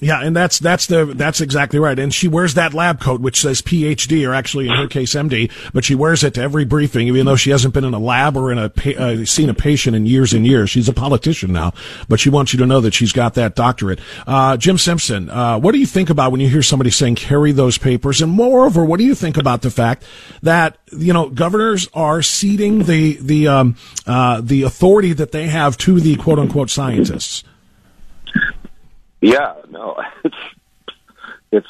[0.00, 1.98] Yeah, and that's that's the that's exactly right.
[1.98, 5.50] And she wears that lab coat which says PhD or actually in her case MD,
[5.72, 8.36] but she wears it to every briefing, even though she hasn't been in a lab
[8.36, 10.70] or in a uh, seen a patient in years and years.
[10.70, 11.72] She's a politician now,
[12.08, 13.98] but she wants you to know that she's got that doctorate.
[14.24, 17.50] Uh, Jim Simpson, uh, what do you think about when you hear somebody saying carry
[17.50, 18.22] those papers?
[18.22, 20.04] And moreover, what do you think about the fact
[20.42, 25.76] that you know governors are ceding the the um, uh, the authority that they have
[25.78, 27.42] to the quote unquote scientists?
[29.20, 30.36] Yeah, no, it's
[31.50, 31.66] it's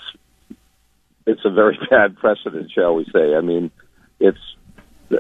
[1.27, 3.35] it's a very bad precedent, shall we say?
[3.35, 3.71] I mean,
[4.19, 4.39] it's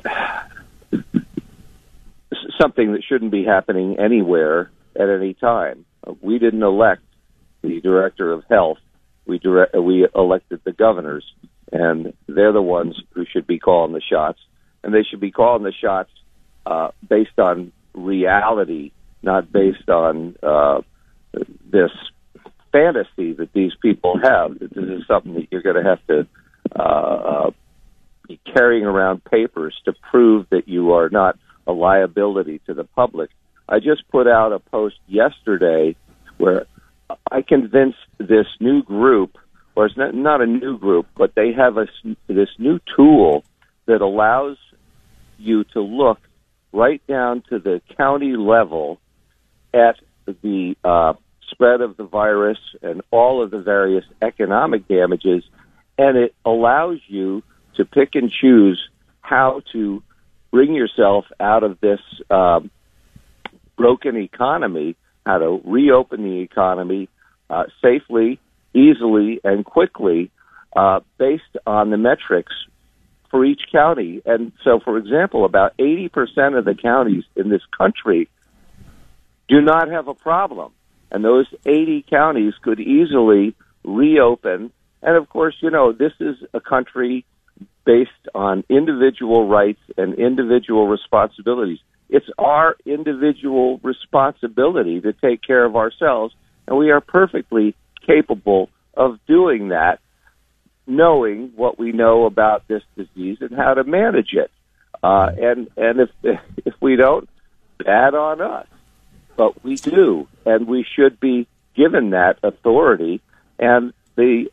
[2.61, 5.85] something that shouldn't be happening anywhere at any time.
[6.21, 7.03] We didn't elect
[7.63, 8.79] the director of health.
[9.27, 11.25] We direct, we elected the governors,
[11.71, 14.39] and they're the ones who should be calling the shots.
[14.83, 16.11] And they should be calling the shots
[16.65, 20.81] uh, based on reality, not based on uh,
[21.71, 21.91] this
[22.73, 26.27] fantasy that these people have that this is something that you're going to have to
[26.77, 27.51] uh, uh,
[28.27, 33.31] be carrying around papers to prove that you are not a liability to the public.
[33.69, 35.97] I just put out a post yesterday
[36.39, 36.67] where
[37.31, 39.37] I convinced this new group,
[39.75, 41.87] or it's not, not a new group, but they have a,
[42.27, 43.45] this new tool
[43.87, 44.57] that allows
[45.39, 46.19] you to look
[46.73, 49.01] right down to the county level
[49.73, 51.15] at the uh,
[51.51, 55.45] spread of the virus and all of the various economic damages,
[55.97, 57.43] and it allows you
[57.77, 58.89] to pick and choose
[59.21, 60.03] how to
[60.51, 62.71] bring yourself out of this um,
[63.77, 67.09] broken economy, how to reopen the economy
[67.51, 68.41] uh, safely,
[68.75, 70.31] easily, and quickly
[70.77, 72.53] uh, based on the metrics
[73.31, 74.23] for each county.
[74.25, 78.29] And so, for example, about 80% of the counties in this country
[79.49, 80.73] do not have a problem
[81.11, 84.73] and those 80 counties could easily reopen.
[85.03, 87.25] And of course, you know, this is a country
[87.85, 91.79] based on individual rights and individual responsibilities.
[92.11, 96.35] It's our individual responsibility to take care of ourselves,
[96.67, 97.75] and we are perfectly
[98.07, 100.01] capable of doing that,
[100.87, 104.51] knowing what we know about this disease and how to manage it.
[105.03, 106.11] Uh, and and if
[106.65, 107.29] if we don't,
[107.79, 108.67] bad on us
[109.39, 113.23] but we do, and we should be given that authority.
[113.59, 114.51] And the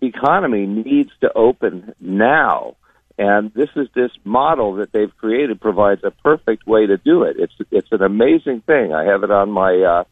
[0.00, 2.76] economy needs to open now.
[3.18, 7.36] And this is this model that they've created provides a perfect way to do it.
[7.38, 8.94] It's it's an amazing thing.
[8.94, 10.04] I have it on my uh,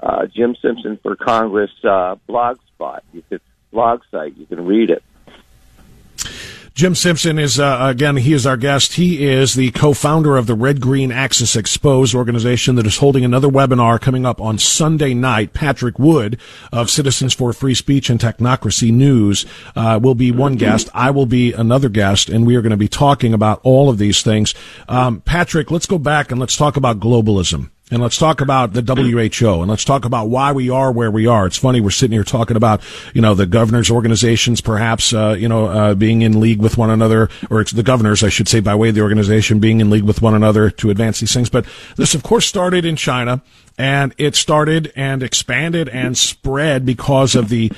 [0.00, 3.04] uh, Jim Simpson for Congress uh, blog spot.
[3.12, 3.40] You can
[3.72, 4.36] blog site.
[4.36, 5.02] You can read it.
[6.74, 8.94] Jim Simpson is, uh, again, he is our guest.
[8.94, 13.46] He is the co-founder of the Red Green Axis Exposed organization that is holding another
[13.46, 15.52] webinar coming up on Sunday night.
[15.52, 16.36] Patrick Wood
[16.72, 20.88] of Citizens for Free Speech and Technocracy News uh, will be one guest.
[20.92, 23.98] I will be another guest, and we are going to be talking about all of
[23.98, 24.52] these things.
[24.88, 27.70] Um, Patrick, let's go back and let's talk about globalism.
[27.90, 31.26] And let's talk about the WHO and let's talk about why we are where we
[31.26, 31.46] are.
[31.46, 32.80] It's funny we're sitting here talking about
[33.12, 36.88] you know the governors' organizations perhaps uh, you know uh, being in league with one
[36.88, 39.90] another, or it's the governors I should say by way of the organization being in
[39.90, 41.50] league with one another to advance these things.
[41.50, 41.66] But
[41.96, 43.42] this of course started in China
[43.76, 47.70] and it started and expanded and spread because of the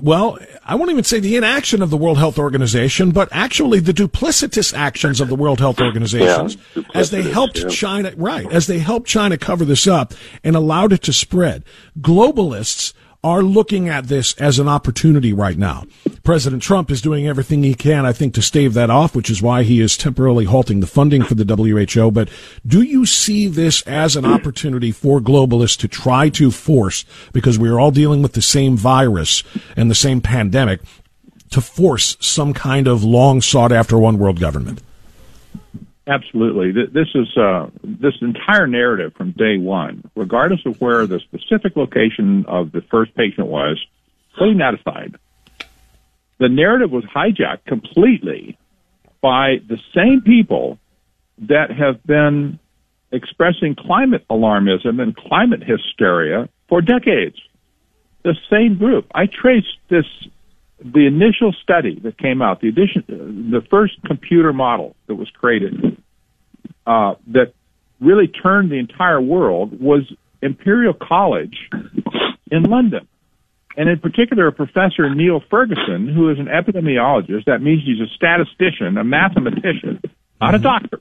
[0.00, 3.92] well, I won't even say the inaction of the World Health Organization, but actually the
[3.92, 7.68] duplicitous actions of the World Health Organizations yeah, as they helped yeah.
[7.68, 11.64] China, right, as they helped China cover this up and allowed it to spread.
[12.00, 15.84] Globalists are looking at this as an opportunity right now.
[16.22, 19.42] President Trump is doing everything he can, I think, to stave that off, which is
[19.42, 22.10] why he is temporarily halting the funding for the WHO.
[22.10, 22.30] But
[22.66, 27.68] do you see this as an opportunity for globalists to try to force, because we
[27.68, 29.42] are all dealing with the same virus
[29.76, 30.80] and the same pandemic,
[31.50, 34.80] to force some kind of long sought after one world government?
[36.10, 36.72] Absolutely.
[36.72, 42.44] This is uh, this entire narrative from day one, regardless of where the specific location
[42.48, 43.80] of the first patient was,
[44.36, 45.14] putting that aside,
[46.38, 48.58] the narrative was hijacked completely
[49.20, 50.80] by the same people
[51.38, 52.58] that have been
[53.12, 57.36] expressing climate alarmism and climate hysteria for decades.
[58.24, 59.06] The same group.
[59.14, 60.06] I traced this
[60.82, 63.04] the initial study that came out, the addition,
[63.50, 65.96] the first computer model that was created,
[66.86, 67.52] uh, that
[68.00, 70.10] really turned the entire world was
[70.42, 71.68] Imperial College
[72.50, 73.06] in London.
[73.76, 77.44] and in particular a professor Neil Ferguson, who is an epidemiologist.
[77.44, 80.00] That means he's a statistician, a mathematician,
[80.40, 80.62] not a Mm-hmm.
[80.62, 81.00] doctor.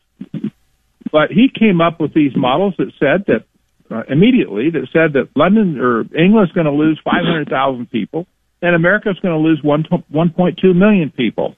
[1.11, 3.45] But he came up with these models that said that
[3.89, 8.27] uh, immediately that said that London or England is going to lose 500,000 people
[8.61, 9.83] and America is going to lose 1,
[10.13, 11.55] 1.2 million people.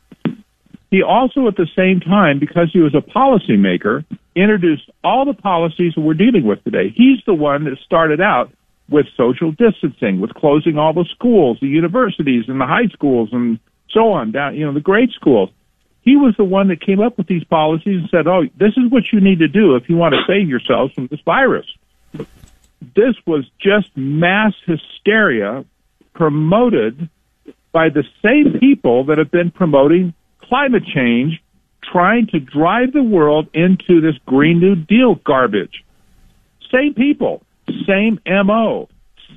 [0.89, 4.03] He also, at the same time, because he was a policymaker,
[4.35, 6.89] introduced all the policies that we're dealing with today.
[6.93, 8.51] He's the one that started out
[8.89, 13.57] with social distancing, with closing all the schools, the universities, and the high schools, and
[13.89, 15.49] so on down, you know, the grade schools.
[16.01, 18.91] He was the one that came up with these policies and said, "Oh, this is
[18.91, 21.67] what you need to do if you want to save yourselves from this virus."
[22.95, 25.63] This was just mass hysteria
[26.13, 27.09] promoted
[27.71, 31.41] by the same people that have been promoting climate change,
[31.83, 35.83] trying to drive the world into this Green New Deal garbage.
[36.71, 37.43] Same people,
[37.87, 38.87] same MO,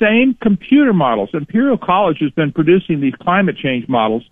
[0.00, 1.30] same computer models.
[1.32, 4.24] Imperial College has been producing these climate change models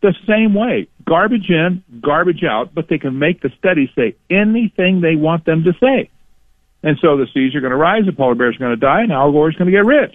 [0.00, 0.88] the same way.
[1.06, 5.64] Garbage in, garbage out, but they can make the studies say anything they want them
[5.64, 6.10] to say.
[6.82, 9.02] And so the seas are going to rise, the polar bears are going to die,
[9.02, 10.14] and Al Gore is going to get rich.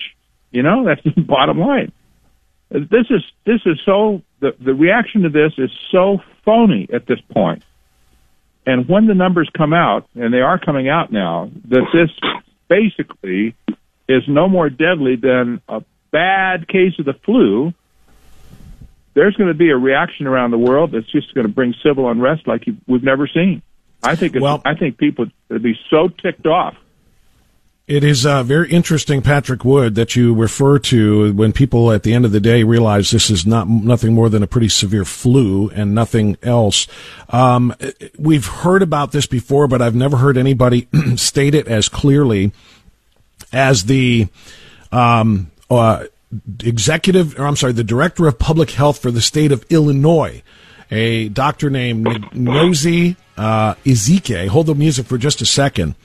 [0.54, 1.92] You know, that's the bottom line.
[2.70, 7.20] This is this is so the the reaction to this is so phony at this
[7.32, 7.64] point.
[8.66, 12.10] And when the numbers come out, and they are coming out now, that this
[12.70, 13.56] basically
[14.08, 17.74] is no more deadly than a bad case of the flu,
[19.16, 22.10] there's going to be a reaction around the world that's just going to bring civil
[22.10, 23.62] unrest like you, we've never seen.
[24.02, 26.76] I think it's, Well- I think people would be so ticked off.
[27.86, 32.14] It is uh, very interesting, Patrick Wood, that you refer to when people at the
[32.14, 35.70] end of the day realize this is not nothing more than a pretty severe flu
[35.70, 36.88] and nothing else.
[37.28, 37.76] Um,
[38.18, 42.54] we've heard about this before, but I've never heard anybody state it as clearly
[43.52, 44.30] as the
[44.94, 46.06] um, uh,
[46.64, 50.42] executive, or I'm sorry, the director of public health for the state of Illinois,
[50.90, 53.76] a doctor named Ngozi uh.
[54.48, 55.96] Hold the music for just a second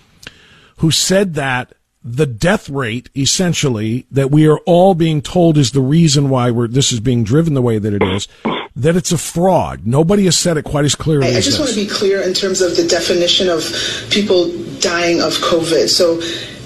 [0.78, 1.72] who said that
[2.02, 6.68] the death rate, essentially, that we are all being told is the reason why we're,
[6.68, 8.28] this is being driven the way that it is,
[8.76, 9.86] that it's a fraud.
[9.86, 12.32] Nobody has said it quite as clearly I, I just want to be clear in
[12.32, 13.62] terms of the definition of
[14.10, 15.88] people dying of COVID.
[15.88, 16.16] So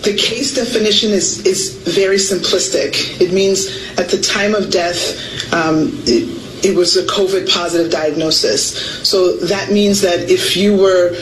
[0.03, 3.21] the case definition is, is very simplistic.
[3.21, 3.67] It means
[3.99, 9.09] at the time of death, um, it, it was a COVID positive diagnosis.
[9.09, 11.15] So that means that if you were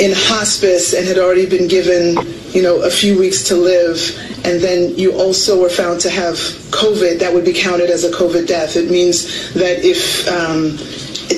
[0.00, 2.16] in hospice and had already been given,
[2.52, 3.98] you know, a few weeks to live,
[4.44, 6.36] and then you also were found to have
[6.70, 8.76] COVID, that would be counted as a COVID death.
[8.76, 10.78] It means that if um,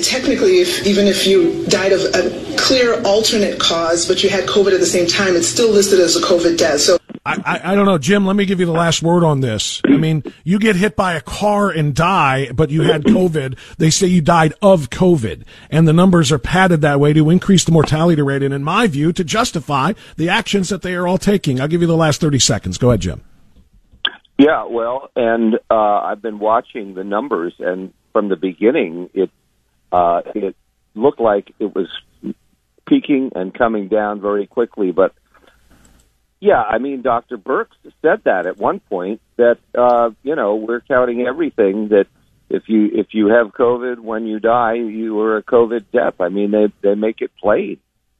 [0.03, 4.73] technically, if even if you died of a clear alternate cause, but you had COVID
[4.73, 6.81] at the same time, it's still listed as a COVID death.
[6.81, 7.00] So.
[7.45, 8.25] I, I, don't know, Jim.
[8.25, 9.81] Let me give you the last word on this.
[9.85, 13.57] I mean, you get hit by a car and die, but you had COVID.
[13.77, 17.63] They say you died of COVID, and the numbers are padded that way to increase
[17.63, 21.17] the mortality rate, and in my view, to justify the actions that they are all
[21.17, 21.59] taking.
[21.59, 22.77] I'll give you the last thirty seconds.
[22.77, 23.21] Go ahead, Jim.
[24.37, 29.29] Yeah, well, and uh, I've been watching the numbers, and from the beginning, it
[29.91, 30.55] uh, it
[30.95, 31.87] looked like it was
[32.87, 34.91] peaking and coming down very quickly.
[34.91, 35.13] But
[36.41, 37.37] yeah, I mean, Dr.
[37.37, 37.67] Birx
[38.01, 42.07] said that at one point that uh, you know we're counting everything that
[42.49, 46.15] if you if you have COVID when you die, you are a COVID death.
[46.19, 47.77] I mean, they they make it plain.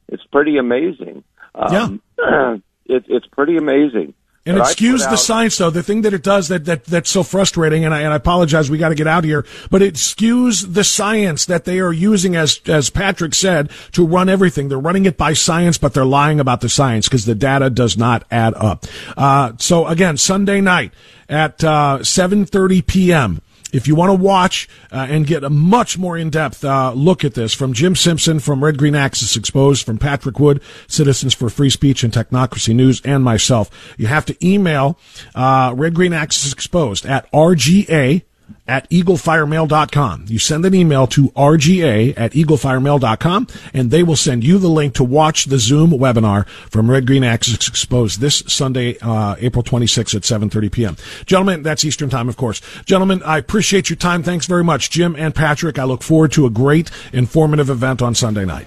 [0.08, 1.24] It's pretty amazing.
[1.52, 2.56] Um, yeah,
[2.86, 4.14] it, it's pretty amazing.
[4.44, 5.70] And excuse the out- science, though.
[5.70, 8.68] The thing that it does that, that that's so frustrating, and I, and I apologize,
[8.68, 9.46] we got to get out of here.
[9.70, 14.28] But it skews the science that they are using, as as Patrick said, to run
[14.28, 14.68] everything.
[14.68, 17.96] They're running it by science, but they're lying about the science because the data does
[17.96, 18.84] not add up.
[19.16, 20.92] Uh, so again, Sunday night
[21.28, 23.42] at uh, 7:30 p.m.
[23.72, 27.34] If you want to watch uh, and get a much more in-depth uh, look at
[27.34, 31.70] this from Jim Simpson, from Red Green Axis Exposed, from Patrick Wood, Citizens for Free
[31.70, 34.98] Speech and Technocracy News, and myself, you have to email
[35.34, 38.22] uh, Red Green Axis Exposed at rga
[38.66, 40.26] at eaglefiremail.com.
[40.28, 44.94] You send an email to rga at eaglefiremail.com, and they will send you the link
[44.94, 50.14] to watch the Zoom webinar from Red Green Axis Exposed this Sunday, uh, April 26th
[50.14, 50.96] at 7.30 p.m.
[51.26, 52.60] Gentlemen, that's Eastern Time, of course.
[52.84, 54.22] Gentlemen, I appreciate your time.
[54.22, 54.90] Thanks very much.
[54.90, 58.66] Jim and Patrick, I look forward to a great, informative event on Sunday night.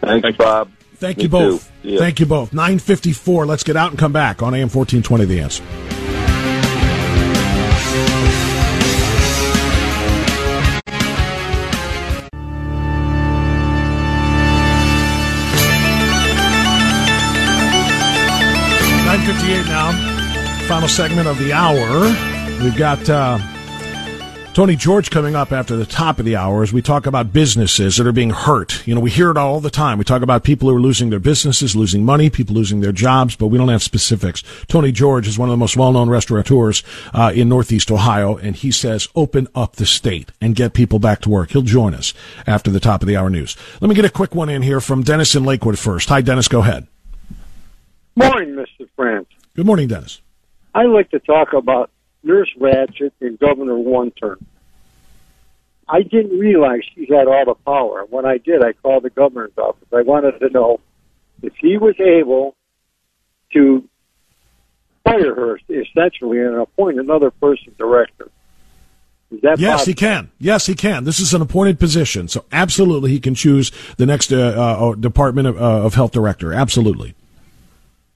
[0.00, 0.70] Thanks, Bob.
[0.96, 1.70] Thank Me you both.
[1.82, 1.98] Yeah.
[1.98, 2.52] Thank you both.
[2.52, 3.46] 954.
[3.46, 6.05] Let's get out and come back on AM 1420 The Answer.
[19.26, 20.68] Nine fifty-eight now.
[20.68, 22.02] Final segment of the hour.
[22.62, 23.38] We've got uh,
[24.54, 27.96] Tony George coming up after the top of the hour as we talk about businesses
[27.96, 28.86] that are being hurt.
[28.86, 29.98] You know, we hear it all the time.
[29.98, 33.34] We talk about people who are losing their businesses, losing money, people losing their jobs,
[33.34, 34.44] but we don't have specifics.
[34.68, 38.70] Tony George is one of the most well-known restaurateurs uh, in Northeast Ohio, and he
[38.70, 41.50] says, open up the state and get people back to work.
[41.50, 42.14] He'll join us
[42.46, 43.56] after the top of the hour news.
[43.80, 46.10] Let me get a quick one in here from Dennis in Lakewood first.
[46.10, 46.46] Hi, Dennis.
[46.46, 46.86] Go ahead.
[48.16, 48.88] Morning, Mr.
[48.96, 49.30] Frantz.
[49.54, 50.22] Good morning, Dennis.
[50.74, 51.90] I'd like to talk about
[52.22, 54.44] Nurse Ratched and Governor One Term.
[55.88, 58.04] I didn't realize she had all the power.
[58.08, 59.86] When I did, I called the governor's office.
[59.92, 60.80] I wanted to know
[61.42, 62.56] if he was able
[63.52, 63.88] to
[65.04, 68.30] fire her essentially and appoint another person director.
[69.30, 69.90] Is that yes, possible?
[69.90, 70.30] he can.
[70.38, 71.04] Yes, he can.
[71.04, 75.48] This is an appointed position, so absolutely he can choose the next uh, uh, Department
[75.48, 76.52] of, uh, of Health director.
[76.52, 77.14] Absolutely.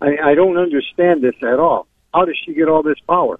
[0.00, 1.86] I, I don't understand this at all.
[2.12, 3.38] How does she get all this power?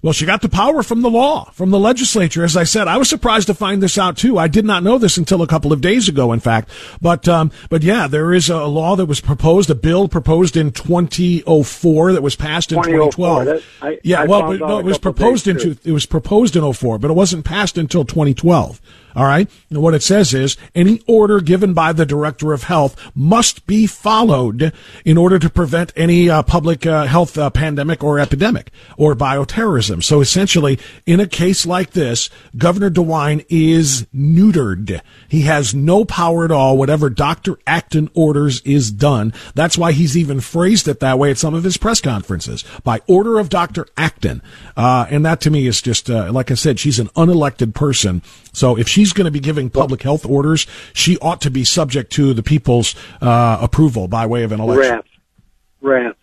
[0.00, 2.44] Well, she got the power from the law, from the legislature.
[2.44, 4.38] As I said, I was surprised to find this out too.
[4.38, 6.70] I did not know this until a couple of days ago, in fact.
[7.02, 10.70] But, um, but yeah, there is a law that was proposed, a bill proposed in
[10.70, 13.44] 2004 that was passed in 2012.
[13.46, 16.62] That- I- yeah, I well, but, no, it was proposed in, it was proposed in
[16.72, 18.80] 04, but it wasn't passed until 2012.
[19.18, 19.50] All right.
[19.68, 23.84] And what it says is any order given by the director of health must be
[23.84, 24.72] followed
[25.04, 30.04] in order to prevent any uh, public uh, health uh, pandemic or epidemic or bioterrorism.
[30.04, 35.00] So essentially, in a case like this, Governor DeWine is neutered.
[35.26, 36.78] He has no power at all.
[36.78, 37.58] Whatever Dr.
[37.66, 39.32] Acton orders is done.
[39.56, 43.00] That's why he's even phrased it that way at some of his press conferences by
[43.08, 43.88] order of Dr.
[43.96, 44.42] Acton.
[44.76, 48.22] Uh, and that to me is just, uh, like I said, she's an unelected person.
[48.52, 52.12] So if she's going to be giving public health orders, she ought to be subject
[52.12, 54.92] to the people's uh, approval by way of an election.
[54.94, 55.08] Rats.
[55.80, 56.18] Rats.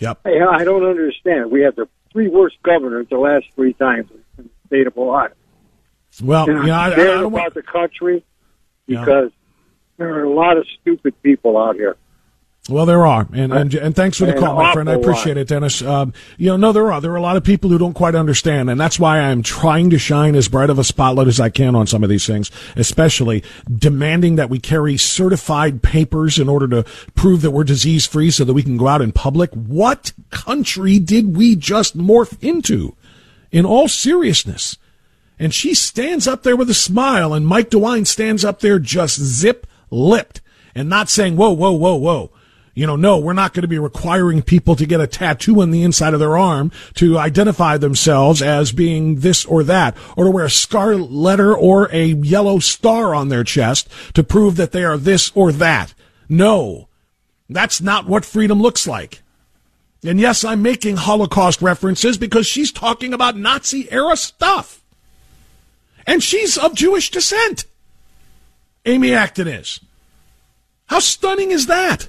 [0.00, 0.20] Yep.
[0.24, 1.50] Hey, I don't understand.
[1.50, 5.30] We had the three worst governors the last three times in the state of Ohio.
[6.22, 8.24] Well, And you know, I, I, don't about want, the country
[8.86, 9.00] Yeah.
[9.00, 9.30] because
[9.96, 11.96] there are a lot of stupid people out here.
[12.68, 14.88] Well, there are, and and, and thanks for the call, my friend.
[14.88, 15.82] I appreciate it, Dennis.
[15.82, 18.14] Um, you know, no, there are there are a lot of people who don't quite
[18.14, 21.48] understand, and that's why I'm trying to shine as bright of a spotlight as I
[21.48, 26.68] can on some of these things, especially demanding that we carry certified papers in order
[26.68, 29.50] to prove that we're disease free, so that we can go out in public.
[29.54, 32.94] What country did we just morph into?
[33.50, 34.78] In all seriousness.
[35.36, 39.20] And she stands up there with a smile, and Mike DeWine stands up there just
[39.20, 40.40] zip lipped
[40.76, 42.30] and not saying, whoa, whoa, whoa, whoa.
[42.74, 45.72] You know, no, we're not going to be requiring people to get a tattoo on
[45.72, 50.30] the inside of their arm to identify themselves as being this or that, or to
[50.30, 54.84] wear a scarlet letter or a yellow star on their chest to prove that they
[54.84, 55.92] are this or that.
[56.30, 56.88] No,
[57.50, 59.22] that's not what freedom looks like.
[60.02, 64.82] And yes, I'm making Holocaust references because she's talking about Nazi era stuff.
[66.06, 67.66] And she's of Jewish descent.
[68.86, 69.78] Amy Acton is.
[70.86, 72.08] How stunning is that?